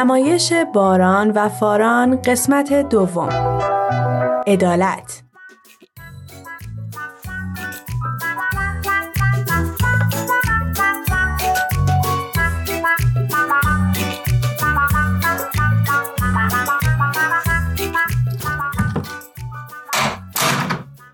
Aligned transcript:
نمایش 0.00 0.52
باران 0.52 1.30
و 1.30 1.48
فاران 1.48 2.22
قسمت 2.22 2.72
دوم. 2.72 3.28
عدالت. 4.46 5.22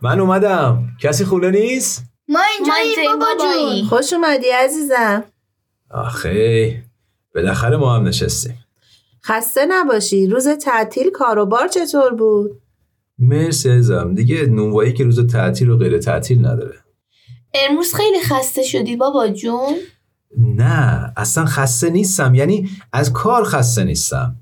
من 0.02 0.20
اومدم. 0.20 0.88
کسی 1.00 1.24
خونه 1.24 1.50
نیست؟ 1.50 2.04
ما 2.28 2.40
اینجاییم 2.58 3.18
بابا 3.18 3.26
جون. 3.40 3.88
خوش 3.88 4.12
اومدی 4.12 4.50
عزیزم. 4.50 5.24
آخه 5.90 6.82
بالاخره 7.34 7.76
ما 7.76 7.96
هم 7.96 8.08
نشستیم. 8.08 8.65
خسته 9.26 9.60
نباشی. 9.68 10.26
روز 10.26 10.48
تعطیل 10.48 11.10
کاروبار 11.10 11.68
چطور 11.68 12.14
بود؟ 12.14 12.50
مرسی 13.18 13.70
ازم 13.70 14.14
دیگه 14.14 14.46
نونوایی 14.46 14.92
که 14.92 15.04
روز 15.04 15.26
تعطیل 15.26 15.70
و 15.70 15.76
غیر 15.76 15.98
تعطیل 15.98 16.46
نداره. 16.46 16.74
امروز 17.54 17.94
خیلی 17.94 18.20
خسته 18.20 18.62
شدی 18.62 18.96
بابا 18.96 19.28
جون؟ 19.28 19.74
نه 20.38 21.12
اصلا 21.16 21.44
خسته 21.44 21.90
نیستم. 21.90 22.34
یعنی 22.34 22.68
از 22.92 23.12
کار 23.12 23.44
خسته 23.44 23.84
نیستم. 23.84 24.36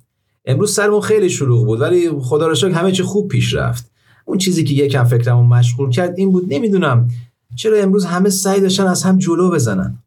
امروز 0.45 0.75
سرمون 0.75 1.01
خیلی 1.01 1.31
شلوغ 1.31 1.67
بود 1.67 1.81
ولی 1.81 2.11
خدا 2.21 2.49
رو 2.49 2.55
شکر 2.55 2.71
همه 2.71 2.93
چی 2.93 3.03
خوب 3.03 3.29
پیش 3.29 3.55
رفت. 3.55 3.91
اون 4.25 4.39
چیزی 4.39 4.65
که 4.65 4.75
یکم 4.75 5.05
فکرمو 5.05 5.43
مشغول 5.43 5.91
کرد 5.91 6.19
این 6.19 6.33
بود. 6.33 6.53
نمی‌دونم 6.53 7.09
چرا 7.57 7.77
امروز 7.77 8.05
همه 8.05 8.31
سعی 8.31 8.61
داشتن 8.61 8.87
از 8.87 9.03
هم 9.03 9.19
جلو 9.19 9.51
بزنن. 9.51 10.04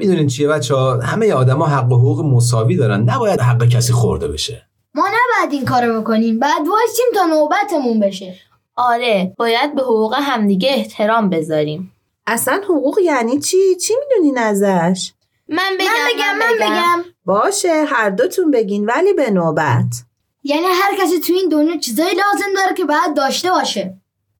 می‌دونین 0.00 0.26
چیه 0.26 0.48
بچه 0.48 0.74
ها 0.74 1.00
همه 1.00 1.32
آدما 1.32 1.66
حق 1.66 1.92
و 1.92 1.96
حقوق 1.96 2.24
مساوی 2.24 2.76
دارن. 2.76 3.00
نباید 3.00 3.40
حق 3.40 3.68
کسی 3.68 3.92
خورده 3.92 4.28
بشه. 4.28 4.66
ما 4.94 5.08
نباید 5.08 5.52
این 5.52 5.64
کارو 5.64 6.00
بکنیم. 6.00 6.38
بعد 6.38 6.68
وایسیم 6.68 7.06
تا 7.14 7.26
نوبتمون 7.26 8.00
بشه. 8.00 8.34
آره 8.76 9.34
باید 9.38 9.74
به 9.74 9.82
حقوق 9.82 10.14
همدیگه 10.14 10.68
احترام 10.72 11.30
بذاریم. 11.30 11.92
اصلا 12.26 12.60
حقوق 12.64 12.98
یعنی 12.98 13.40
چی؟ 13.40 13.76
چی 13.76 13.94
می‌دونین 14.00 14.38
ازش؟ 14.38 15.12
من 15.48 15.72
بگم 15.80 15.86
من 15.86 16.08
بگم 16.14 16.38
من 16.38 16.66
بگم. 16.66 17.04
باشه 17.24 17.84
هر 17.86 18.10
دوتون 18.10 18.50
بگین 18.50 18.86
ولی 18.86 19.12
به 19.12 19.30
نوبت. 19.30 20.04
یعنی 20.42 20.66
هر 20.66 20.96
کسی 20.96 21.20
تو 21.20 21.32
این 21.32 21.48
دنیا 21.48 21.76
چیزایی 21.76 22.14
لازم 22.14 22.54
داره 22.56 22.74
که 22.76 22.84
باید 22.84 23.16
داشته 23.16 23.50
باشه. 23.50 23.96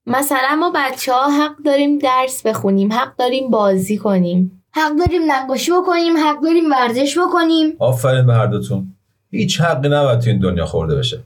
مثلا 0.06 0.56
ما 0.56 0.72
بچه 0.74 1.12
ها 1.12 1.30
حق 1.30 1.56
داریم 1.64 1.98
درس 1.98 2.42
بخونیم 2.42 2.92
حق 2.92 3.16
داریم 3.16 3.50
بازی 3.50 3.96
کنیم. 3.96 4.59
حق 4.72 4.96
داریم 4.96 5.32
نقاشی 5.32 5.70
بکنیم 5.70 6.16
حق 6.16 6.42
داریم 6.42 6.70
ورزش 6.70 7.18
بکنیم. 7.18 7.76
آفرین 7.78 8.26
به 8.26 8.34
هر 8.34 8.46
دوتون 8.46 8.96
هیچ 9.30 9.60
حقی 9.60 9.88
نباید 9.88 10.20
تو 10.20 10.30
این 10.30 10.38
دنیا 10.38 10.66
خورده 10.66 10.96
بشه. 10.96 11.24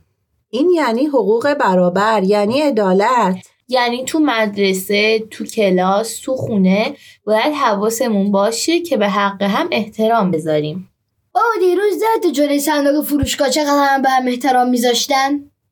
این 0.51 0.71
یعنی 0.71 1.07
حقوق 1.07 1.55
برابر 1.55 2.23
یعنی 2.23 2.61
عدالت. 2.61 3.37
یعنی 3.69 4.05
تو 4.05 4.19
مدرسه 4.19 5.19
تو 5.19 5.45
کلاس 5.45 6.21
تو 6.21 6.37
خونه 6.37 6.95
باید 7.27 7.55
حواسمون 7.55 8.31
باشه 8.31 8.81
که 8.81 8.97
به 8.97 9.09
حق 9.09 9.43
هم 9.43 9.69
احترام 9.73 10.31
بذاریم. 10.31 10.89
بابا 11.33 11.47
دیروز 11.61 11.95
زد 11.99 12.23
تو 12.23 12.31
جلوی 12.31 12.59
صندوق 12.59 13.05
فروشگاه 13.05 13.51
چقدر 13.51 13.87
هم 13.89 14.03
به 14.03 14.09
هم 14.09 14.27
احترام 14.27 14.69
میذاشتن؟ 14.69 15.31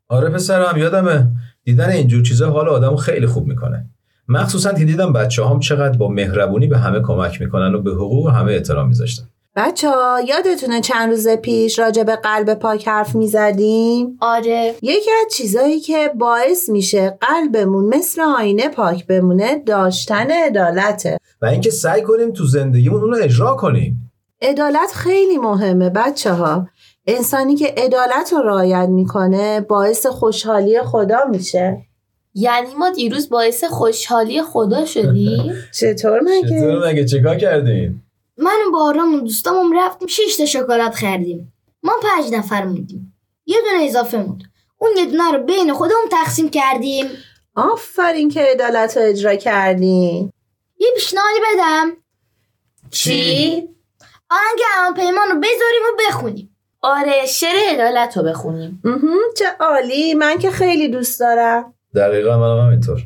آره 0.09 0.29
پسرم 0.29 0.79
یادمه. 0.79 1.27
دیدن 1.65 1.91
اینجور 1.91 2.23
چیزا 2.23 2.51
حال 2.51 2.69
آدمو 2.69 2.97
خیلی 2.97 3.27
خوب 3.27 3.47
می‌کنه. 3.47 3.87
مخصوصا 4.29 4.73
که 4.73 4.85
دیدم 4.85 5.13
بچه 5.13 5.45
هم 5.45 5.61
چقدر 5.61 5.99
با 5.99 6.09
مهربونی 6.09 6.67
به 6.67 6.79
همه 6.79 7.01
کمک 7.01 7.41
می‌کنن 7.41 7.75
و 7.75 7.83
به 7.83 7.91
حقوق 7.91 8.29
همه 8.29 8.53
احترام 8.53 8.89
میذاشتن. 8.89 9.25
بچه 9.57 9.91
ها 9.91 10.21
یادتونه 10.29 10.81
چند 10.81 11.11
روز 11.11 11.29
پیش 11.29 11.79
راجع 11.79 12.03
به 12.03 12.17
قلب 12.17 12.55
پاک 12.55 12.89
حرف 12.89 13.15
می‌زدیم؟ 13.15 14.17
آره. 14.21 14.75
یکی 14.83 15.11
از 15.27 15.35
چیزایی 15.35 15.81
که 15.81 16.11
باعث 16.19 16.69
میشه 16.69 17.19
قلبمون 17.21 17.85
مثل 17.85 18.23
آینه 18.23 18.69
پاک 18.69 19.07
بمونه 19.07 19.63
داشتن 19.67 20.31
عدالته. 20.31 21.19
و 21.43 21.47
اینکه 21.47 21.71
سعی 21.71 22.03
کنیم 22.03 22.33
تو 22.33 22.45
زندگیمون 22.45 23.01
اون 23.01 23.11
رو 23.11 23.19
اجرا 23.23 23.55
کنیم. 23.55 24.13
عدالت 24.43 24.93
خیلی 24.95 25.39
مهمه 25.39 25.91
بچه 25.91 26.33
ها. 26.33 26.69
انسانی 27.07 27.57
که 27.57 27.75
عدالت 27.77 28.33
رو 28.33 28.39
رعایت 28.39 28.89
می‌کنه 28.89 29.61
باعث 29.61 30.07
خوشحالی 30.07 30.83
خدا 30.83 31.19
میشه. 31.31 31.87
یعنی 32.35 32.75
ما 32.75 32.91
دیروز 32.91 33.29
باعث 33.29 33.65
خوشحالی 33.65 34.43
خدا 34.43 34.87
شدیم؟ 34.87 35.55
چطور 35.79 36.21
مگه؟ 36.21 36.49
چطور 36.49 36.89
مگه؟ 36.89 37.05
چیکار 37.05 37.37
کردین؟ 37.37 38.03
من 38.37 38.59
و 38.75 38.77
و 38.77 39.21
دوستامون 39.21 39.77
رفتیم 39.77 40.09
شش 40.09 40.37
تا 40.37 40.47
شکلات 40.47 40.95
خریدیم 40.95 41.53
ما 41.83 41.93
پنج 42.03 42.35
نفر 42.35 42.65
موندیم. 42.65 43.15
یه 43.47 43.57
دونه 43.71 43.85
اضافه 43.85 44.19
موند. 44.19 44.43
اون 44.79 44.91
یه 44.97 45.07
دونه 45.07 45.33
رو 45.33 45.43
بین 45.43 45.73
خودمون 45.73 46.09
تقسیم 46.11 46.51
کردیم. 46.51 47.07
آفرین 47.55 48.31
که 48.31 48.41
عدالت 48.41 48.97
رو 48.97 49.03
اجرا 49.03 49.35
کردین. 49.35 50.33
یه 50.79 50.89
پیشنهادی 50.95 51.41
بدم. 51.55 51.93
چی؟ 52.91 53.69
آهنگ 54.31 54.59
اما 54.79 54.93
پیمان 54.97 55.29
رو 55.29 55.39
بذاریم 55.39 55.83
و 55.93 55.97
بخونیم. 56.09 56.57
آره 56.81 57.27
شعر 57.27 57.73
عدالت 57.73 58.17
رو 58.17 58.23
بخونیم. 58.23 58.83
چه 59.39 59.45
عالی. 59.61 60.15
من 60.15 60.39
که 60.39 60.51
خیلی 60.51 60.89
دوست 60.89 61.21
دارم. 61.21 61.75
دقیقا 61.95 62.39
من 62.39 62.67
همینطور 62.67 63.03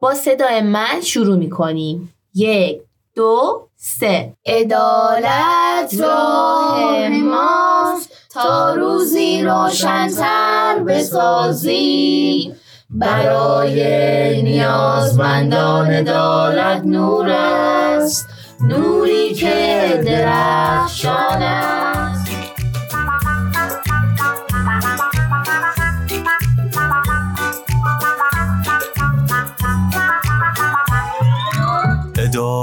با 0.00 0.14
صدای 0.14 0.60
من 0.60 1.00
شروع 1.02 1.36
می‌کنیم. 1.36 2.14
یک 2.34 2.80
دو 3.14 3.68
سه. 3.76 4.32
عدالت 4.46 5.94
راه 6.00 7.08
ماست. 7.08 8.12
تا 8.30 8.74
روزی 8.74 9.42
روشنتر 9.42 10.78
بسازی 10.86 12.52
برای 12.90 14.42
نیازمندان 14.42 15.86
عدالت 15.86 16.82
نور 16.84 17.28
است. 17.28 18.28
نوری 18.60 19.34
که 19.34 20.02
درخشان 20.06 21.42
است. 21.42 21.91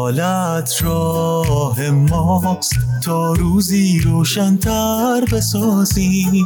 عدالت 0.09 0.83
راه 0.83 1.89
ماست. 1.89 2.75
تا 3.03 3.33
روزی 3.33 3.99
روشنتر 3.99 5.25
بسازی. 5.31 6.45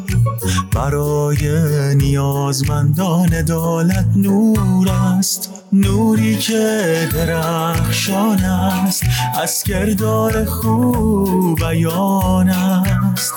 برای 0.76 1.48
نیازمندان 1.96 3.34
عدالت 3.34 4.06
نور 4.16 4.90
است. 4.90 5.50
نوری 5.74 6.38
که 6.38 7.10
درخشان 7.14 8.40
است. 8.40 9.04
از 9.42 9.64
کردار 9.64 10.46
خوب 10.46 11.60
بیان 11.60 12.50
است. 12.50 13.34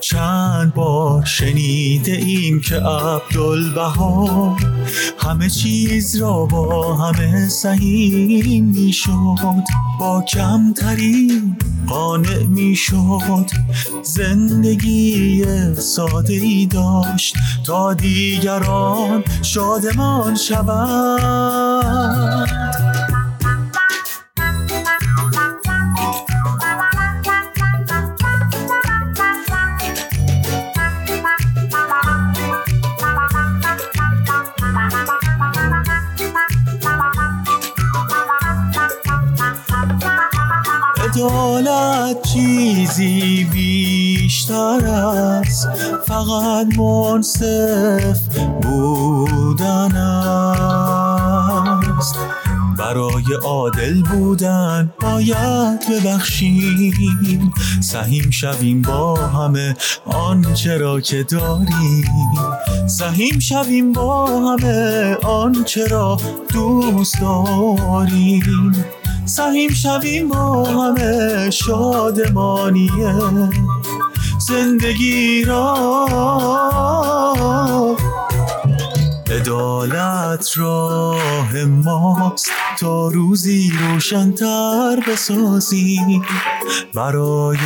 چند 0.00 0.74
بار 0.74 1.24
شنیده 1.24 2.12
ایم 2.12 2.60
که 2.60 2.76
عبدالبها 2.76 4.56
همه 5.18 5.50
چیز 5.50 6.16
را 6.16 6.46
با 6.46 6.94
همه 6.94 7.48
سهیم 7.48 8.64
می 8.64 8.92
شد 8.92 9.64
با 10.00 10.22
کمترین 10.22 11.56
قانع 11.88 12.42
می 12.42 12.76
شد 12.76 13.46
زندگی 14.02 15.44
ساده 15.74 16.32
ای 16.32 16.66
داشت 16.66 17.34
تا 17.66 17.94
دیگران 17.94 19.24
شادمان 19.42 20.36
شوند. 20.36 21.68
عدالت 41.28 42.22
چیزی 42.22 43.44
بیشتر 43.52 44.86
است. 44.86 45.68
فقط 46.06 46.78
منصف 46.78 48.38
بودن 48.62 49.96
است. 49.96 51.08
برای 52.78 53.24
عادل 53.44 54.02
بودن 54.02 54.92
باید 55.00 55.80
ببخشیم. 55.90 57.52
سهیم 57.80 58.30
شویم 58.30 58.82
با 58.82 59.16
همه 59.16 59.76
آنچه 60.06 60.76
را 60.76 61.00
که 61.00 61.22
داریم. 61.22 62.04
سهیم 62.86 63.38
شویم 63.38 63.92
با 63.92 64.26
همه 64.26 65.16
آنچه 65.22 65.86
را 65.86 66.16
دوست 66.52 67.20
داریم. 67.20 68.84
سهیم 69.28 69.70
شویم 69.70 70.28
با 70.28 70.64
همه 70.64 71.50
شادمانیه. 71.50 73.14
زندگی 74.38 75.44
را 75.44 75.88
عدالت 79.38 80.50
راه 80.56 81.64
ماست. 81.64 82.50
تا 82.80 83.08
روزی 83.08 83.72
روشنتر 83.80 85.00
بسازیم 85.08 86.22
برای 86.94 87.58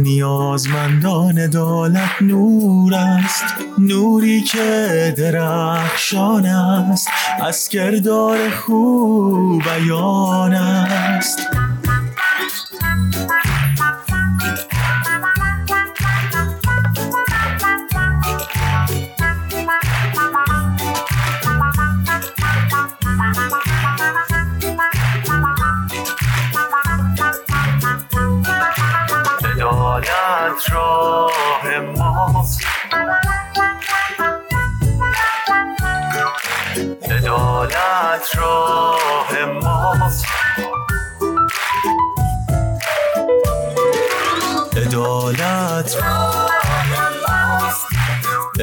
نیازمندان 0.00 1.38
عدالت 1.38 2.22
نور 2.22 2.94
است. 2.94 3.44
نوری 3.78 4.42
که 4.42 5.14
درخشان 5.18 6.46
است. 6.46 7.08
از 7.42 7.68
کردار 7.68 8.50
خوب 8.50 9.62
بیان 9.62 10.54
است. 10.54 11.38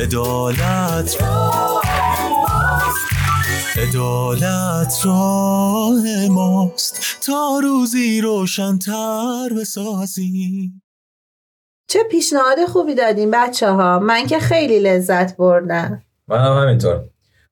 عدالت 0.09 1.23
عدالت 3.77 5.05
راه 5.05 6.27
ماست. 6.29 7.01
تا 7.25 7.59
روزی 7.63 8.21
روشنتر 8.21 9.49
بسازیم 9.59 10.81
چه 11.87 12.03
پیشنهاد 12.03 12.65
خوبی 12.65 12.95
دادین 12.95 13.31
بچه 13.31 13.71
ها 13.71 13.99
من 13.99 14.27
که 14.27 14.39
خیلی 14.39 14.79
لذت 14.79 15.37
بردم. 15.37 16.03
من 16.27 16.37
هم 16.37 16.63
همینطور. 16.63 17.03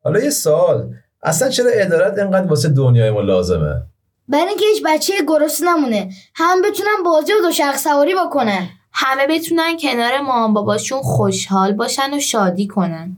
حالا 0.03 0.19
یه 0.19 0.29
سوال. 0.29 0.93
اصلا 1.23 1.49
چرا 1.49 1.69
عدالت 1.69 2.19
اینقدر 2.19 2.47
واسه 2.47 2.69
دنیای 2.69 3.11
ما 3.11 3.21
لازمه؟ 3.21 3.83
برای 4.27 4.47
اینکه 4.47 4.65
هیچ 4.65 4.83
بچه 4.85 5.13
گرسنه 5.27 5.69
نمونه 5.69 6.09
هم 6.35 6.61
بتونن 6.61 7.03
بازی 7.05 7.33
و 7.33 7.41
دوچرخ 7.41 7.77
سواری 7.77 8.15
بکنن. 8.25 8.69
همه 8.99 9.27
بتونن 9.27 9.77
کنار 9.81 10.21
مامان 10.21 10.53
باباشون 10.53 11.01
خوشحال 11.01 11.73
باشن 11.73 12.13
و 12.13 12.19
شادی 12.19 12.67
کنن. 12.67 13.17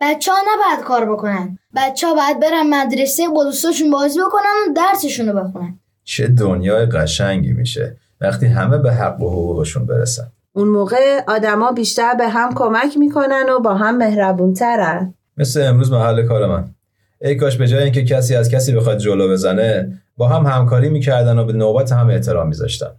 بچه 0.00 0.32
ها 0.32 0.38
نباید 0.38 0.84
کار 0.84 1.12
بکنن. 1.12 1.58
بچه 1.76 2.06
ها 2.06 2.14
باید 2.14 2.40
برن 2.40 2.66
مدرسه 2.70 3.28
با 3.28 3.44
دوستاشون 3.44 3.90
بازی 3.90 4.18
بکنن 4.20 4.70
و 4.70 4.72
درسشون 4.76 5.28
رو 5.28 5.40
بخونن. 5.40 5.78
چه 6.04 6.26
دنیای 6.26 6.86
قشنگی 6.86 7.52
میشه. 7.52 7.96
وقتی 8.20 8.46
همه 8.46 8.78
به 8.78 8.92
حق 8.92 9.22
و 9.22 9.30
حقوقشون 9.30 9.86
برسن. 9.86 10.26
اون 10.52 10.68
موقع 10.68 11.20
آدما 11.28 11.72
بیشتر 11.72 12.14
به 12.14 12.28
هم 12.28 12.54
کمک 12.54 12.96
می‌کنن 12.96 13.46
و 13.56 13.60
با 13.60 13.74
هم 13.74 13.96
مهربونترن. 13.96 15.14
مثل 15.36 15.62
امروز 15.62 15.92
محل 15.92 16.26
کار 16.26 16.46
من. 16.46 16.74
ای 17.20 17.34
کاش 17.34 17.56
به 17.56 17.66
جای 17.68 17.82
اینکه 17.82 18.04
کسی 18.04 18.34
از 18.34 18.50
کسی 18.50 18.72
بخواد 18.72 18.98
جلو 18.98 19.28
بزنه 19.28 20.02
با 20.16 20.28
هم 20.28 20.46
همکاری 20.46 20.88
می‌کردن 20.88 21.38
و 21.38 21.44
به 21.44 21.52
نوبت 21.52 21.92
هم 21.92 22.10
احترام 22.10 22.48
میذاشتن. 22.48 22.90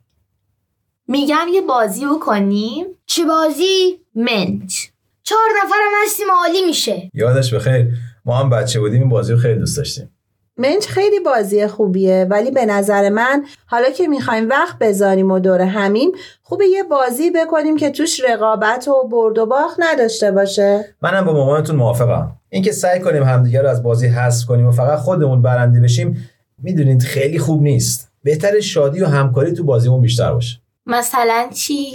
میگم 1.07 1.48
یه 1.54 1.62
بازی 1.62 2.06
بکنیم. 2.06 2.86
چه 3.06 3.25
بازی؟ 3.25 4.00
منچ. 4.15 4.86
چهار 5.24 5.50
نفرم 5.63 6.04
هستیم 6.06 6.25
عالی 6.44 6.65
میشه. 6.65 7.12
یادش 7.13 7.54
بخیر 7.54 7.88
ما 8.25 8.38
هم 8.38 8.50
بچه 8.50 8.80
بودیم 8.80 9.01
این 9.01 9.09
بازی 9.09 9.33
رو 9.33 9.39
خیلی 9.39 9.59
دوست 9.59 9.77
داشتیم. 9.77 10.09
منچ 10.57 10.88
خیلی 10.88 11.19
بازی 11.19 11.68
خوبیه 11.68 12.27
ولی 12.30 12.51
به 12.51 12.65
نظر 12.65 13.09
من 13.09 13.45
حالا 13.65 13.89
که 13.89 14.07
می‌خوایم 14.07 14.50
وقت 14.50 14.77
بذاریم 14.80 15.31
و 15.31 15.39
دور 15.39 15.62
همیم 15.62 16.12
خوبه 16.44 16.65
یه 16.65 16.83
بازی 16.83 17.31
بکنیم 17.31 17.77
که 17.77 17.89
توش 17.89 18.21
رقابت 18.30 18.88
و 18.88 19.07
برد 19.07 19.38
و 19.38 19.45
باخت 19.45 19.77
نداشته 19.80 20.31
باشه. 20.31 20.86
منم 21.01 21.25
با 21.25 21.33
مامانتون 21.33 21.75
موافقم. 21.75 22.31
اینکه 22.50 22.71
سعی 22.71 23.00
کنیم 23.00 23.24
همدیگه 23.24 23.62
رو 23.62 23.68
از 23.68 23.83
بازی 23.83 24.07
حذف 24.07 24.45
کنیم 24.45 24.68
و 24.68 24.71
فقط 24.71 25.00
خودمون 25.00 25.42
برنده 25.42 25.80
بشیم 25.80 26.30
می‌دونید 26.57 27.03
خیلی 27.03 27.39
خوب 27.39 27.62
نیست. 27.62 28.12
بهتر 28.24 28.60
شادی 28.60 29.01
و 29.01 29.06
همکاری 29.06 29.53
تو 29.53 29.63
بازیمون 29.63 30.01
بیشتر 30.01 30.33
باشه. 30.33 30.62
مثلا 30.88 31.50
چی؟ 31.54 31.94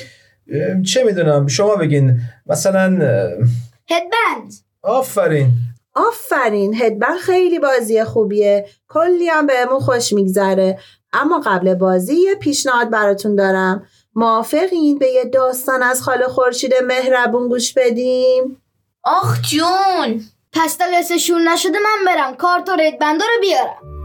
چه 0.87 1.05
می‌دونم؟ 1.05 1.47
شما 1.47 1.77
بگین. 1.77 2.21
مثلا 2.47 2.85
هدبند. 3.91 4.53
آفرین. 4.83 5.51
آفرین. 5.95 6.75
هدبن 6.75 7.17
خیلی 7.17 7.59
بازی 7.59 8.05
خوبیه. 8.05 8.67
کلی 8.89 9.29
هم 9.29 9.47
بهمون 9.47 9.81
خوش 9.81 10.13
میگذره. 10.13 10.79
اما 11.13 11.41
قبل 11.47 11.75
بازی 11.75 12.15
یه 12.15 12.35
پیشنهاد 12.35 12.91
براتون 12.91 13.37
دارم. 13.37 13.87
موافقین 14.15 14.99
به 14.99 15.07
یه 15.07 15.25
داستان 15.25 15.83
از 15.83 16.03
خاله 16.03 16.29
خورشید 16.29 16.75
مهربون 16.75 17.49
گوش 17.49 17.73
بدیم؟ 17.73 18.63
آخ 19.05 19.41
جون. 19.41 20.23
پس 20.53 20.77
تا 20.77 20.85
نشده 21.49 21.79
من 21.79 22.05
برم. 22.07 22.35
کارت 22.35 22.69
و 22.69 22.73
ردبندا 22.73 23.25
رو 23.35 23.41
بیارم. 23.41 24.02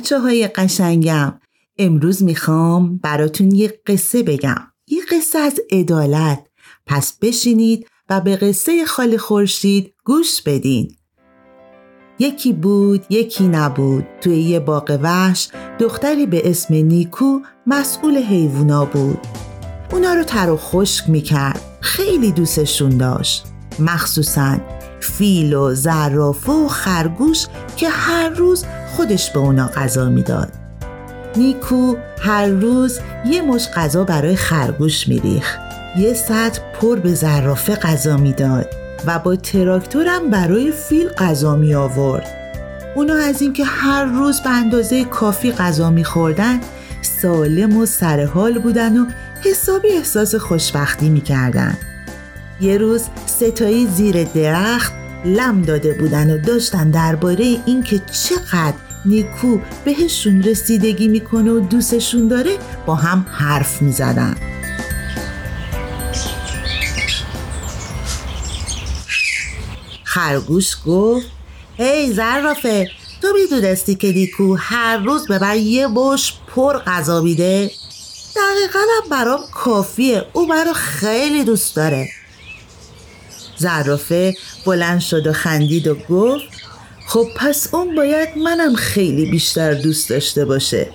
بچه 0.00 0.18
های 0.18 0.48
قشنگم. 0.48 1.40
امروز 1.78 2.22
می‌خوام 2.22 2.96
براتون 2.96 3.54
یه 3.54 3.80
قصه 3.86 4.22
بگم. 4.22 4.62
یه 4.88 5.00
قصه 5.10 5.38
از 5.38 5.60
عدالت. 5.70 6.46
پس 6.86 7.18
بشینید 7.22 7.86
و 8.10 8.20
به 8.20 8.36
قصه 8.36 8.84
خاله 8.84 9.18
خورشید 9.18 9.94
گوش 10.04 10.42
بدین. 10.42 10.96
یکی 12.18 12.52
بود 12.52 13.04
یکی 13.10 13.48
نبود. 13.48 14.06
توی 14.20 14.36
یه 14.36 14.60
باغ 14.60 14.98
وحش 15.02 15.48
دختری 15.78 16.26
به 16.26 16.50
اسم 16.50 16.74
نیکو 16.74 17.40
مسئول 17.66 18.16
حیوونا 18.16 18.84
بود. 18.84 19.18
اونا 19.92 20.14
رو 20.14 20.24
تر 20.24 20.50
و 20.50 20.56
خشک 20.56 21.08
می‌کرد. 21.08 21.60
خیلی 21.80 22.32
دوستشون 22.32 22.96
داشت. 22.96 23.44
مخصوصا 23.78 24.58
فیل 25.00 25.54
و 25.54 25.74
زرافه 25.74 26.52
و 26.52 26.68
خرگوش 26.68 27.46
که 27.76 27.88
هر 27.88 28.28
روز 28.28 28.64
خودش 28.96 29.30
به 29.30 29.38
اونا 29.38 29.66
غذا 29.68 30.08
می‌داد. 30.08 30.52
نیکو 31.36 31.96
هر 32.20 32.46
روز 32.46 33.00
یه 33.26 33.42
مش 33.42 33.68
غذا 33.76 34.04
برای 34.04 34.36
خرگوش 34.36 35.08
میریخ 35.08 35.56
یه 35.98 36.14
سطح 36.14 36.60
پر 36.80 36.96
به 36.96 37.14
زرافه 37.14 37.74
غذا 37.74 38.16
می‌داد 38.16 38.66
و 39.06 39.18
با 39.18 39.36
تراکتورم 39.36 40.30
برای 40.30 40.72
فیل 40.72 41.08
غذا 41.08 41.56
می 41.56 41.74
آورد 41.74 42.26
اونا 42.96 43.14
از 43.14 43.42
اینکه 43.42 43.64
هر 43.64 44.04
روز 44.04 44.40
به 44.40 44.50
اندازه 44.50 45.04
کافی 45.04 45.52
غذا 45.52 45.90
میخوردن 45.90 46.60
سالم 47.22 47.76
و 47.76 47.86
سرحال 47.86 48.58
بودن 48.58 48.96
و 48.96 49.06
حسابی 49.44 49.88
احساس 49.88 50.34
خوشبختی 50.34 51.08
می‌کردن. 51.08 51.78
یه 52.60 52.78
روز 52.78 53.02
ستایی 53.26 53.86
زیر 53.86 54.24
درخت 54.24 54.92
لم 55.24 55.62
داده 55.62 55.92
بودن 55.92 56.30
و 56.30 56.38
داشتن 56.38 56.90
درباره 56.90 57.58
اینکه 57.66 57.98
چقدر 57.98 58.76
نیکو 59.04 59.58
بهشون 59.84 60.42
رسیدگی 60.42 61.08
می‌کنه 61.08 61.50
و 61.50 61.60
دوستشون 61.60 62.28
داره 62.28 62.56
با 62.86 62.94
هم 62.94 63.26
حرف 63.30 63.82
می‌زدن. 63.82 64.36
خرگوش 70.04 70.76
گفت 70.86 71.26
هی 71.76 72.12
زرافه 72.12 72.90
تو 73.22 73.28
می‌دونستی 73.34 73.94
که 73.94 74.12
نیکو 74.12 74.56
هر 74.58 74.98
روز 74.98 75.26
به 75.26 75.38
من 75.38 75.58
یه 75.58 75.88
بش 75.88 76.34
پر 76.54 76.78
غذا 76.78 77.20
میده؟ 77.20 77.70
دقیقا 78.36 78.80
برام 79.10 79.40
کافیه 79.54 80.26
او 80.32 80.46
منو 80.46 80.72
خیلی 80.72 81.44
دوست 81.44 81.76
داره. 81.76 82.08
زرافه 83.60 84.34
بلند 84.66 85.00
شد 85.00 85.26
و 85.26 85.32
خندید 85.32 85.86
و 85.86 85.94
گفت 85.94 86.44
خب 87.06 87.26
پس 87.36 87.74
اون 87.74 87.94
باید 87.94 88.28
منم 88.38 88.74
خیلی 88.74 89.30
بیشتر 89.30 89.74
دوست 89.74 90.10
داشته 90.10 90.44
باشه 90.44 90.90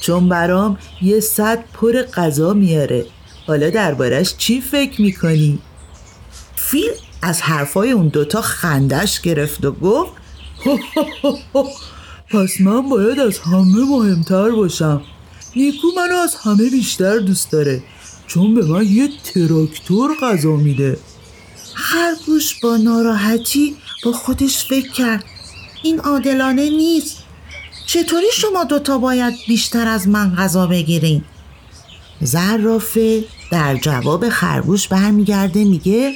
چون 0.00 0.28
برام 0.28 0.78
یه 1.02 1.20
صد 1.20 1.64
پر 1.72 2.02
غذا 2.02 2.52
میاره. 2.52 3.06
حالا 3.46 3.70
دربارش 3.70 4.34
چی 4.36 4.60
فکر 4.60 5.02
می‌کنی؟ 5.02 5.58
فیل 6.56 6.90
از 7.22 7.42
حرفای 7.42 7.90
اون 7.90 8.08
دوتا 8.08 8.42
خندش 8.42 9.20
گرفت 9.20 9.64
و 9.64 9.72
گفت 9.72 10.12
پس 12.30 12.60
من 12.60 12.88
باید 12.88 13.20
از 13.20 13.38
همه 13.38 13.84
مهمتر 13.90 14.50
باشم. 14.50 15.02
نیکو 15.56 15.86
منو 15.96 16.16
از 16.16 16.34
همه 16.34 16.70
بیشتر 16.70 17.18
دوست 17.18 17.52
داره 17.52 17.82
چون 18.26 18.54
به 18.54 18.64
من 18.64 18.86
یه 18.86 19.08
تراکتور 19.34 20.10
غذا 20.22 20.56
میده. 20.56 20.98
خرگوش 21.74 22.60
با 22.60 22.76
ناراحتی 22.76 23.76
با 24.04 24.12
خودش 24.12 24.64
فکر 24.64 24.92
کرد. 24.92 25.24
این 25.82 26.00
عادلانه 26.00 26.70
نیست. 26.70 27.16
چطوری 27.86 28.26
شما 28.34 28.64
دوتا 28.64 28.98
باید 28.98 29.34
بیشتر 29.48 29.88
از 29.88 30.08
من 30.08 30.34
غذا 30.34 30.66
بگیرین؟ 30.66 31.24
زرافه 32.20 33.24
در 33.50 33.76
جواب 33.76 34.28
خرگوش 34.28 34.88
برمیگرده 34.88 35.64
میگه 35.64 36.14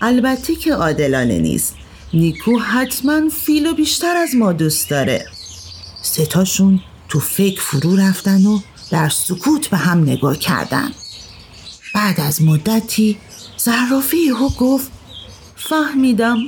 البته 0.00 0.54
که 0.54 0.74
عادلانه 0.74 1.38
نیست. 1.38 1.74
نیکو 2.14 2.58
حتما 2.58 3.28
فیلو 3.28 3.74
بیشتر 3.74 4.16
از 4.16 4.34
ما 4.34 4.52
دوست 4.52 4.90
داره. 4.90 5.26
ستاشون 6.02 6.80
تو 7.08 7.20
فکر 7.20 7.60
فرو 7.60 7.96
رفتن 7.96 8.46
و 8.46 8.60
در 8.90 9.08
سکوت 9.08 9.66
به 9.68 9.76
هم 9.76 10.02
نگاه 10.02 10.38
کردن. 10.38 10.90
بعد 11.94 12.20
از 12.20 12.42
مدتی 12.42 13.16
زرافه 13.66 14.16
یهو 14.16 14.48
گفت 14.48 14.90
فهمیدم. 15.56 16.38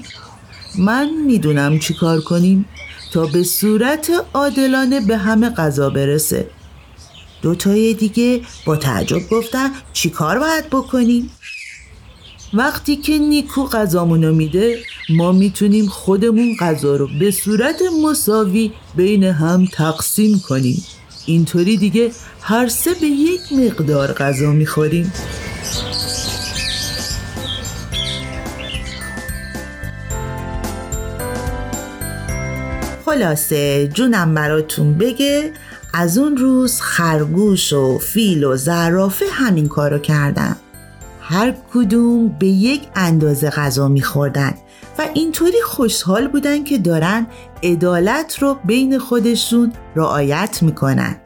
من 0.78 1.10
می‌دونم 1.26 1.78
چی 1.78 1.94
کار 1.94 2.20
کنیم 2.20 2.64
تا 3.12 3.26
به 3.26 3.42
صورت 3.42 4.10
عادلانه 4.34 5.00
به 5.00 5.16
همه 5.16 5.50
غذا 5.50 5.90
برسه. 5.90 6.50
دوتای 7.42 7.94
دیگه 7.94 8.40
با 8.66 8.76
تعجب 8.76 9.28
گفتن 9.30 9.70
چی 9.92 10.10
کار 10.10 10.38
باید 10.38 10.66
بکنیم؟ 10.66 11.30
وقتی 12.54 12.96
که 12.96 13.18
نیکو 13.18 13.64
غذامونو 13.64 14.34
میده 14.34 14.78
ما 15.10 15.32
می‌تونیم 15.32 15.86
خودمون 15.86 16.56
غذا 16.60 16.96
رو 16.96 17.08
به 17.20 17.30
صورت 17.30 17.82
مساوی 18.02 18.72
بین 18.96 19.24
هم 19.24 19.66
تقسیم 19.72 20.40
کنیم. 20.48 20.84
اینطوری 21.26 21.76
دیگه 21.76 22.10
هر 22.40 22.68
سه 22.68 22.94
به 22.94 23.06
یک 23.06 23.40
مقدار 23.52 24.12
غذا 24.12 24.50
می‌خوریم. 24.52 25.12
خلاصه 33.08 33.88
جونم 33.88 34.34
براتون 34.34 34.98
بگه 34.98 35.52
از 35.94 36.18
اون 36.18 36.36
روز 36.36 36.80
خرگوش 36.80 37.72
و 37.72 37.98
فیل 37.98 38.44
و 38.44 38.56
زرافه 38.56 39.24
همین 39.32 39.68
کارو 39.68 39.98
کردن. 39.98 40.56
هر 41.20 41.54
کدوم 41.74 42.28
به 42.28 42.46
یک 42.46 42.82
اندازه 42.94 43.50
غذا 43.50 43.88
میخوردن 43.88 44.54
و 44.98 45.02
اینطوری 45.14 45.62
خوشحال 45.64 46.28
بودن 46.28 46.64
که 46.64 46.78
دارن 46.78 47.26
عدالت 47.62 48.38
رو 48.42 48.56
بین 48.64 48.98
خودشون 48.98 49.72
رعایت 49.96 50.62
می‌کنن. 50.62 51.16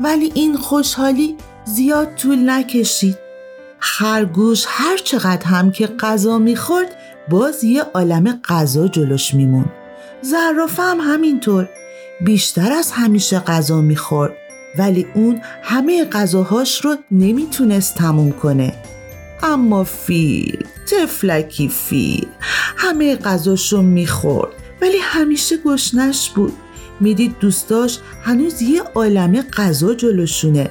ولی 0.00 0.32
این 0.34 0.56
خوشحالی 0.56 1.36
زیاد 1.64 2.14
طول 2.14 2.50
نکشید. 2.50 3.18
خرگوش 3.78 4.64
هر 4.68 4.96
چقدر 4.96 5.46
هم 5.46 5.70
که 5.70 5.86
غذا 5.86 6.38
می‌خورد 6.38 6.96
باز 7.28 7.64
یه 7.64 7.82
عالم 7.82 8.40
غذا 8.48 8.88
جلوش 8.88 9.34
میمون 9.34 9.64
زرافه 10.22 10.82
هم 10.82 10.98
همینطور. 11.00 11.68
بیشتر 12.20 12.72
از 12.72 12.92
همیشه 12.92 13.38
غذا 13.38 13.80
می‌خورد 13.80 14.32
ولی 14.78 15.06
اون 15.14 15.40
همه 15.62 16.04
غذاهاش 16.04 16.84
رو 16.84 16.96
نمی‌تونست 17.10 17.94
تموم 17.94 18.32
کنه. 18.32 18.74
اما 19.42 19.84
فیل 19.84 20.64
تفلکی 20.86 21.68
فیل 21.68 22.26
همه 22.76 23.16
غذاش 23.16 23.72
رو 23.72 23.82
می‌خورد 23.82 24.52
ولی 24.82 24.98
همیشه 25.02 25.56
گشنش 25.56 26.30
بود. 26.30 26.52
می‌دید 27.00 27.38
دوستاش 27.40 27.98
هنوز 28.22 28.62
یه 28.62 28.82
عالمه 28.94 29.42
غذا 29.42 29.94
جلوشونه. 29.94 30.70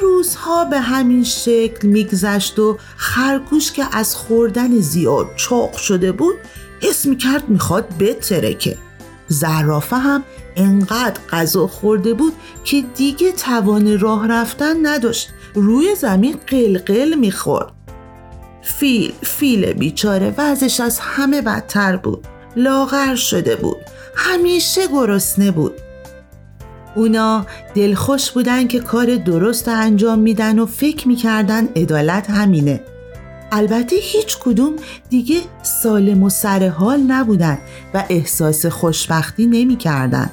روزها 0.00 0.64
به 0.64 0.80
همین 0.80 1.24
شکل 1.24 1.88
میگذشت 1.88 2.58
و 2.58 2.78
خرگوش 2.96 3.72
که 3.72 3.84
از 3.92 4.16
خوردن 4.16 4.80
زیاد 4.80 5.26
چاق 5.36 5.76
شده 5.76 6.12
بود 6.12 6.34
حس 6.80 7.06
می‌کرد 7.06 7.48
می‌خواد 7.48 7.88
بترکه. 7.98 8.76
زرافه 9.28 9.96
هم 9.96 10.22
انقدر 10.56 11.20
غذا 11.30 11.66
خورده 11.66 12.14
بود 12.14 12.32
که 12.64 12.84
دیگه 12.94 13.32
توان 13.32 13.98
راه 13.98 14.28
رفتن 14.28 14.86
نداشت. 14.86 15.28
روی 15.54 15.94
زمین 15.94 16.36
قلقل 16.46 17.14
می‌خورد. 17.14 17.72
فیل 18.62 19.12
فیل 19.22 19.72
بیچاره 19.72 20.34
وضعش 20.38 20.80
از 20.80 20.98
همه 20.98 21.42
بدتر 21.42 21.96
بود. 21.96 22.26
لاغر 22.56 23.14
شده 23.14 23.56
بود. 23.56 23.76
همیشه 24.16 24.86
گرسنه 24.86 25.50
بود. 25.50 25.72
اونا 26.96 27.46
دلخوش 27.74 28.30
بودن 28.30 28.66
که 28.66 28.80
کار 28.80 29.16
درست 29.16 29.68
انجام 29.68 30.18
میدن 30.18 30.58
و 30.58 30.66
فکر 30.66 31.08
می‌کردن 31.08 31.68
عدالت 31.76 32.30
همینه. 32.30 32.80
البته 33.52 33.96
هیچ 33.96 34.38
کدوم 34.38 34.76
دیگه 35.10 35.40
سالم 35.62 36.22
و 36.22 36.30
سر 36.30 36.68
حال 36.68 37.00
نبودن 37.00 37.58
و 37.94 38.04
احساس 38.08 38.66
خوشبختی 38.66 39.46
نمی‌کردن. 39.46 40.30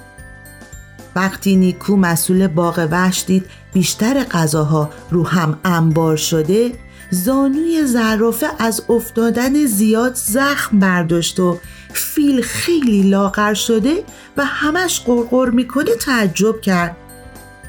وقتی 1.16 1.56
نیکو 1.56 1.96
مسئول 1.96 2.48
باغ 2.48 2.88
وحش 2.92 3.24
دید 3.28 3.46
بیشتر 3.74 4.24
غذاها 4.24 4.90
رو 5.12 5.28
هم 5.28 5.60
انبار 5.66 6.18
شده 6.18 6.72
زانوی 7.10 7.86
زرافه 7.86 8.48
از 8.60 8.84
افتادن 8.90 9.66
زیاد 9.66 10.16
زخم 10.16 10.80
برداشت 10.80 11.40
و 11.40 11.60
فیل 11.94 12.42
خیلی 12.42 13.04
لاغر 13.04 13.54
شده 13.54 14.04
و 14.38 14.46
همش 14.46 15.00
قرقر 15.00 15.50
می‌کنه 15.50 15.96
تعجب 15.96 16.62
کرد 16.62 16.98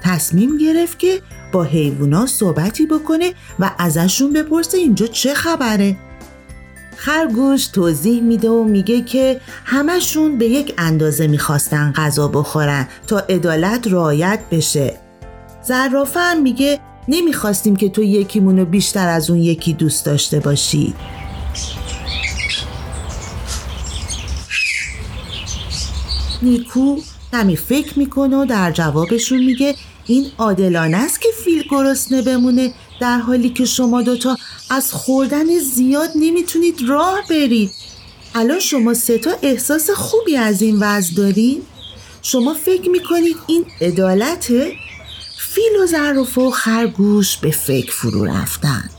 تصمیم 0.03 0.59
گرفت 0.59 0.99
که 0.99 1.21
با 1.55 1.63
حیوونا 1.63 2.27
صحبتی 2.27 2.87
بکنه 2.87 3.33
و 3.61 3.71
ازشون 3.79 4.33
بپرسه 4.33 4.79
اینجا 4.79 5.07
چه 5.07 5.35
خبره. 5.35 5.97
خرگوش 6.97 7.67
توضیح 7.67 8.23
میده 8.23 8.49
و 8.51 8.65
میگه 8.65 9.03
که 9.03 9.41
همشون 9.65 10.39
به 10.39 10.45
یک 10.45 10.75
اندازه 10.79 11.27
می‌خواستن 11.27 11.93
غذا 11.97 12.29
بخورن 12.29 12.89
تا 13.07 13.19
عدالت 13.19 13.87
رعایت 13.87 14.41
بشه. 14.51 14.95
زرافه 15.63 16.21
هم 16.21 16.43
میگه 16.43 16.81
نمی‌خواستیم 17.09 17.77
که 17.77 17.89
تو 17.89 18.03
یکیمونو 18.03 18.65
بیشتر 18.65 19.09
از 19.09 19.31
اون 19.31 19.39
یکی 19.39 19.73
دوست 19.73 20.07
داشته 20.07 20.41
باشی. 20.41 20.95
نیکو 26.43 26.97
کمی 27.33 27.57
فکر 27.57 27.99
می‌کنه 27.99 28.37
و 28.37 28.45
در 28.45 28.73
جوابشون 28.73 29.39
میگه 29.39 29.75
این 30.07 30.27
عادلانه 30.39 30.97
است 30.97 31.21
که 31.21 31.29
فیل 31.45 31.65
گرسنه 31.71 32.23
بمونه 32.23 32.75
در 33.01 33.19
حالی 33.19 33.51
که 33.51 33.65
شما 33.65 34.03
دوتا 34.03 34.37
از 34.71 34.93
خوردن 34.93 35.59
زیاد 35.59 36.11
نمی‌تونید 36.17 36.89
راه 36.89 37.21
برید 37.31 37.71
الان 38.35 38.61
شما 38.61 38.95
ستا 38.95 39.31
احساس 39.43 39.91
خوبی 39.91 40.37
از 40.37 40.63
این 40.63 40.79
وضع 40.81 41.15
دارین؟ 41.15 41.63
شما 42.23 42.55
فکر 42.55 42.91
می‌کنید 42.91 43.37
این 43.47 43.67
عدالته؟ 43.81 44.73
فیل 45.39 45.77
و 45.83 45.87
ظرف 45.87 46.39
و 46.39 46.51
خرگوش 46.51 47.37
به 47.37 47.51
فکر 47.51 47.93
فرو 47.93 48.25
رفتن 48.25 48.91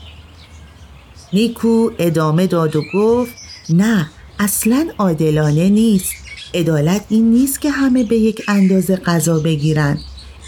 نیکو 1.32 1.90
ادامه 1.98 2.46
داد 2.46 2.76
و 2.76 2.82
گفت 2.94 3.32
نه 3.70 4.10
اصلا 4.38 4.88
عادلانه 4.98 5.68
نیست 5.68 6.12
عدالت 6.54 7.04
این 7.08 7.30
نیست 7.30 7.60
که 7.60 7.70
همه 7.70 8.04
به 8.04 8.16
یک 8.16 8.42
اندازه 8.48 8.96
غذا 8.96 9.38
بگیرن 9.38 9.98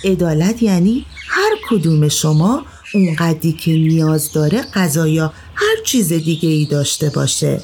عدالت 0.05 0.63
یعنی 0.63 1.07
هر 1.29 1.51
کدوم 1.71 2.09
شما 2.09 2.65
اونقدی 2.95 3.53
که 3.53 3.73
نیاز 3.73 4.33
داره 4.33 4.63
غذا 4.75 5.09
یا 5.09 5.33
هر 5.55 5.77
چیز 5.85 6.13
دیگه 6.13 6.49
ای 6.49 6.65
داشته 6.65 7.11
باشه. 7.11 7.61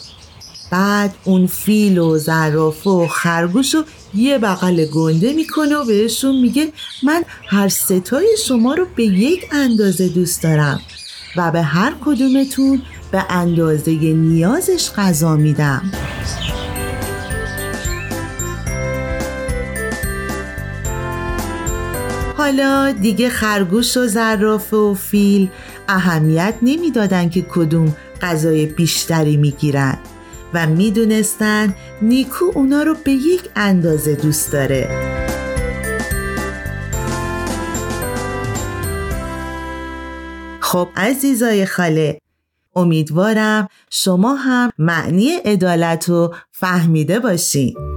بعد 0.70 1.14
اون 1.24 1.46
فیل 1.46 1.98
و 1.98 2.18
زرافه 2.18 2.90
و 2.90 3.06
خرگوش 3.06 3.74
رو 3.74 3.84
یه 4.14 4.38
بغل 4.38 4.84
گنده 4.84 5.32
می‌کنه 5.32 5.76
و 5.76 5.84
بهشون 5.84 6.40
میگه 6.40 6.72
من 7.02 7.24
هر 7.46 7.68
ستای 7.68 8.36
شما 8.46 8.74
رو 8.74 8.86
به 8.96 9.04
یک 9.04 9.48
اندازه 9.52 10.08
دوست 10.08 10.42
دارم 10.42 10.80
و 11.36 11.50
به 11.50 11.62
هر 11.62 11.94
کدومتون 12.04 12.82
به 13.12 13.24
اندازه 13.30 13.92
نیازش 13.92 14.90
غذا 14.96 15.36
میدم. 15.36 15.92
حالا 22.44 22.92
دیگه 22.92 23.28
خرگوش 23.28 23.96
و 23.96 24.06
زرافه 24.06 24.76
و 24.76 24.94
فیل 24.94 25.48
اهمیت 25.88 26.54
نمی‌دادن 26.62 27.28
که 27.28 27.42
کدوم 27.42 27.96
غذای 28.22 28.66
بیشتری 28.66 29.36
می‌گیرن 29.36 29.98
و 30.54 30.66
می‌دونستن 30.66 31.74
نیکو 32.02 32.44
اونا 32.54 32.82
رو 32.82 32.94
به 33.04 33.10
یک 33.10 33.42
اندازه 33.56 34.14
دوست 34.14 34.52
داره. 34.52 34.88
خب 40.60 40.88
عزیزای 40.96 41.66
خاله 41.66 42.20
امیدوارم 42.76 43.68
شما 43.90 44.34
هم 44.34 44.70
معنی 44.78 45.30
عدالت 45.44 46.08
رو 46.08 46.34
فهمیده 46.52 47.20
باشین. 47.20 47.93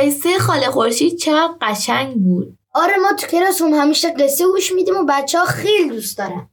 قصه 0.00 0.38
خاله 0.38 0.66
خورشید 0.66 1.18
چقدر 1.18 1.54
قشنگ 1.60 2.14
بود. 2.14 2.58
آره 2.74 2.96
ما 2.96 3.12
تو 3.12 3.26
کلاسمون 3.26 3.74
همیشه 3.74 4.10
قصه 4.10 4.46
گوش 4.46 4.72
میدیم 4.72 4.96
و 4.96 5.04
بچه 5.08 5.38
ها 5.38 5.44
خیلی 5.44 5.88
دوست 5.90 6.18
دارن. 6.18 6.48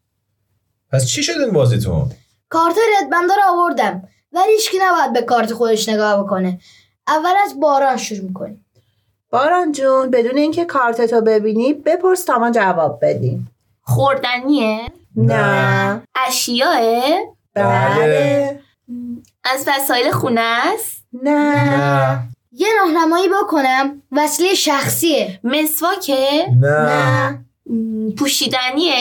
پس 0.92 1.08
چی 1.08 1.24
شد 1.24 1.42
این 1.42 1.52
بازیتون؟ 1.52 2.12
کارت 2.50 2.76
ردبندا 3.02 3.34
رو 3.34 3.42
آوردم 3.60 4.08
ولی 4.32 4.52
هیچکی 4.52 4.78
نباید 4.82 5.14
به 5.14 5.22
کارت 5.22 5.54
خودش 5.54 5.90
نگاه 5.90 6.24
بکنه. 6.24 6.60
اول 7.08 7.34
از 7.46 7.60
باران 7.60 7.98
شروع 7.98 8.22
می‌کنیم. 8.22 8.66
باران 9.30 9.72
جون 9.72 10.12
بدون 10.12 10.38
اینکه 10.38 10.66
کارتتو 10.66 11.22
ببینی 11.22 11.74
بپرس 11.74 12.24
تا 12.24 12.40
ما 12.40 12.52
جواب 12.52 13.00
بدیم. 13.02 13.52
خوردنیه؟ 13.82 14.80
نه. 15.16 16.04
اشیاه 16.16 16.82
بله. 17.54 18.60
از 19.44 19.68
وسایل 19.68 20.12
خونه 20.12 20.42
است 20.42 21.04
نه. 21.14 21.78
نه. 21.78 22.37
یه 22.60 22.68
راهنمایی 22.82 23.28
بکنم. 23.28 24.02
وسیله 24.12 24.54
شخصیه. 24.54 25.40
مسواکه؟ 25.44 26.48
نه. 26.62 27.46
م، 27.66 28.12
پوشیدنیه؟ 28.12 28.94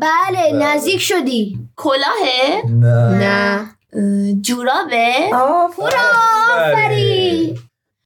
بله 0.00 0.52
نزدیک 0.52 1.00
شدی. 1.00 1.58
کلاهه؟ 1.76 2.66
نه. 2.68 3.18
نه. 3.18 3.70
اه، 3.92 4.32
جورابه؟ 4.40 5.14
آفرین. 6.54 7.58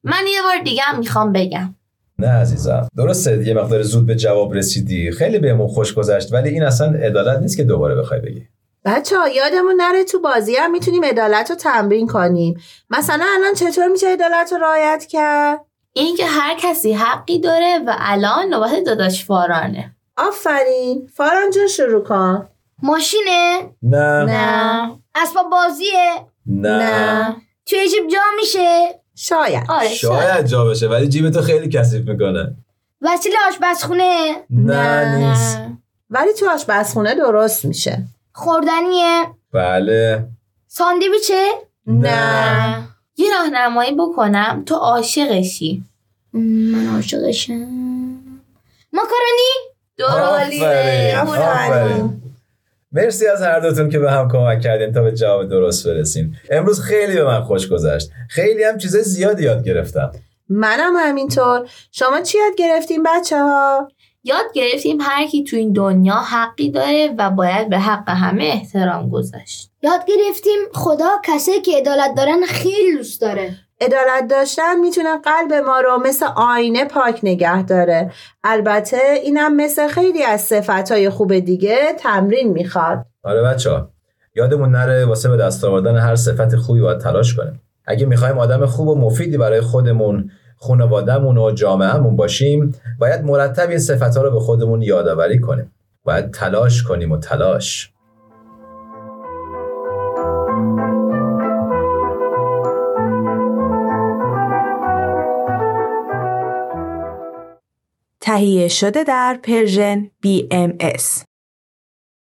من 0.04 0.22
یه 0.34 0.42
بار 0.42 0.64
دیگه 0.64 0.82
هم 0.82 0.98
می‌خوام 0.98 1.32
بگم. 1.32 1.74
نه 2.18 2.28
عزیزم. 2.28 2.88
درسته 2.96 3.46
یه 3.46 3.54
مقدار 3.54 3.82
زود 3.82 4.06
به 4.06 4.14
جواب 4.14 4.54
رسیدی. 4.54 5.10
خیلی 5.12 5.38
بهمون 5.38 5.68
خوش 5.68 5.94
گذشت 5.94 6.32
ولی 6.32 6.48
این 6.48 6.62
اصلا 6.62 6.86
عدالت 6.86 7.38
نیست 7.38 7.56
که 7.56 7.64
دوباره 7.64 7.94
بخوای 7.94 8.20
بگی. 8.20 8.42
بچه 8.86 9.18
ها 9.18 9.28
یادمون 9.28 9.74
نره 9.76 10.04
تو 10.04 10.20
بازی 10.20 10.56
هم 10.56 10.70
می‌تونیم 10.70 11.04
عدالت 11.04 11.50
رو 11.50 11.56
تمرین 11.56 12.06
کنیم. 12.06 12.60
مثلا 12.90 13.24
الان 13.34 13.54
چطور 13.54 13.88
میشه 13.88 14.08
عدالت 14.08 14.52
رو 14.52 14.58
رعایت 14.58 15.06
کرد؟ 15.08 15.60
این 15.92 16.16
که 16.16 16.26
هر 16.26 16.56
کسی 16.58 16.92
حقی 16.92 17.38
داره 17.38 17.78
و 17.86 17.94
الان 17.98 18.48
نوبت 18.48 18.84
داداش 18.86 19.24
فارانه. 19.24 19.96
آفرین. 20.16 21.10
فاران 21.14 21.50
جون 21.50 21.66
شروع 21.66 22.04
کن. 22.04 22.48
ماشینه؟ 22.82 23.70
نه. 23.82 24.24
نه. 24.24 24.98
اسباب 25.14 25.50
بازیه؟ 25.50 26.26
نه. 26.46 27.36
توی 27.66 27.88
جیب 27.88 28.08
جا 28.08 28.18
میشه؟ 28.36 29.00
شاید. 29.14 29.64
آره 29.68 29.88
شاید. 29.88 30.46
جا 30.46 30.64
بشه 30.64 30.88
ولی 30.88 31.08
جیبتو 31.08 31.42
خیلی 31.42 31.68
کثیف 31.68 32.08
می‌کنه. 32.08 32.54
وسیله 33.02 33.36
آشپزخونه؟ 33.48 34.34
نه 34.50 35.16
نیست. 35.16 35.58
نه 35.58 35.78
ولی 36.10 36.32
تو 36.32 36.50
آشپزخونه 36.50 37.14
درست 37.14 37.64
میشه. 37.64 38.04
خوردنیه. 38.36 39.26
بله. 39.52 40.28
ساندویچه؟ 40.66 41.48
نه. 41.86 42.88
یه 43.16 43.30
راهنمایی 43.32 43.94
بکنم 43.94 44.62
تو 44.66 44.74
عاشقشی. 44.74 45.84
من 46.32 46.94
عاشقشم. 46.94 47.66
ماکارونی 48.92 49.52
درسته. 49.98 51.20
آفرین. 51.20 52.22
مرسی 52.92 53.26
از 53.26 53.42
هر 53.42 53.60
دوتون 53.60 53.90
که 53.90 53.98
به 53.98 54.12
هم 54.12 54.28
کمک 54.32 54.60
کردین 54.60 54.92
تا 54.92 55.02
به 55.02 55.12
جواب 55.12 55.48
درست 55.48 55.88
برسیم. 55.88 56.40
امروز 56.50 56.80
خیلی 56.80 57.14
به 57.14 57.24
من 57.24 57.40
خوش 57.40 57.68
گذشت. 57.68 58.10
خیلی 58.28 58.64
هم 58.64 58.78
چیزای 58.78 59.02
زیادی 59.02 59.42
یاد 59.42 59.64
گرفتم. 59.64 60.12
منم 60.48 60.96
همینطور. 60.96 61.68
شما 61.92 62.20
چی 62.20 62.38
یاد 62.38 62.56
گرفتین 62.58 63.02
بچه 63.02 63.38
ها؟ 63.38 63.88
یاد 64.26 64.52
گرفتیم 64.54 64.98
هر 65.00 65.26
کی 65.26 65.44
تو 65.44 65.56
این 65.56 65.72
دنیا 65.72 66.14
حقی 66.14 66.70
داره 66.70 67.14
و 67.18 67.30
باید 67.30 67.68
به 67.68 67.78
حق 67.78 68.08
همه 68.08 68.44
احترام 68.44 69.08
گذاشت. 69.08 69.70
یاد 69.82 70.00
گرفتیم 70.00 70.58
خدا 70.72 71.08
کسایی 71.24 71.60
که 71.60 71.78
عدالت 71.78 72.14
دارن 72.16 72.42
خیلی 72.48 72.96
دوست 72.96 73.20
داره. 73.20 73.54
عدالت 73.80 74.28
داشتن 74.30 74.78
می‌تونه 74.80 75.18
قلب 75.18 75.52
ما 75.52 75.80
رو 75.80 75.98
مثل 75.98 76.26
آینه 76.36 76.84
پاک 76.84 77.20
نگه 77.22 77.62
داره. 77.62 78.12
البته 78.44 78.98
اینم 79.22 79.56
مثل 79.56 79.88
خیلی 79.88 80.22
از 80.22 80.40
صفتهای 80.40 81.10
خوب 81.10 81.38
دیگه 81.38 81.78
تمرین 81.98 82.48
می‌خواد. 82.48 83.04
آره 83.24 83.42
بچه 83.42 83.70
ها 83.70 83.90
یادمون 84.34 84.70
نره 84.70 85.04
واسه 85.04 85.28
به 85.28 85.36
دست 85.36 85.64
آوردن 85.64 85.96
هر 85.96 86.16
صفت 86.16 86.56
خوبی 86.56 86.80
باید 86.80 86.98
تلاش 86.98 87.34
کنیم. 87.34 87.60
اگه 87.86 88.06
می‌خوایم 88.06 88.38
آدم 88.38 88.66
خوب 88.66 88.88
و 88.88 88.94
مفیدی 88.94 89.36
برای 89.36 89.60
خودمون 89.60 90.30
خانوادهمون 90.56 91.38
و 91.38 91.50
جامعهمون 91.50 92.16
باشیم 92.16 92.74
باید 92.98 93.24
مرتب 93.24 93.68
این 93.68 93.78
صفت 93.78 94.16
ها 94.16 94.22
رو 94.22 94.30
به 94.30 94.40
خودمون 94.40 94.82
یادآوری 94.82 95.38
کنیم. 95.38 95.72
باید 96.04 96.30
تلاش 96.30 96.82
کنیم 96.82 97.12
و 97.12 97.18
تلاش. 97.18 97.92
تهیه 108.20 108.68
شده 108.68 109.04
در 109.04 109.38
پرژن 109.42 110.10
BMS 110.26 111.25